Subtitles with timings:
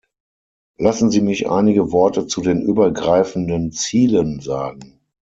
[0.79, 4.99] Lassen Sie mich einige Worte zu den übergreifenden Zielen sagen.